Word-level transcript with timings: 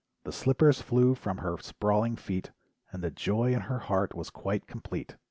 The 0.23 0.31
slippers 0.31 0.81
flew 0.81 1.13
from 1.13 1.37
her 1.37 1.59
sprawling 1.59 2.15
feet, 2.15 2.49
And 2.91 3.03
the 3.03 3.11
joy 3.11 3.53
in 3.53 3.59
her 3.69 3.77
heart 3.81 4.15
was 4.15 4.31
quite 4.31 4.65
complete. 4.65 5.15